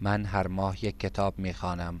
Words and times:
من 0.00 0.24
هر 0.24 0.46
ماه 0.46 0.84
یک 0.84 1.00
کتاب 1.00 1.38
می 1.38 1.54
خوانم. 1.54 1.96